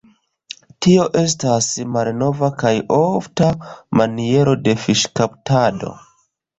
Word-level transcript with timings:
Tio 0.85 1.03
estas 1.23 1.67
malnova 1.99 2.51
kaj 2.65 2.73
ofta 2.97 3.53
maniero 4.03 4.59
de 4.67 4.79
fiŝkaptado. 4.89 5.99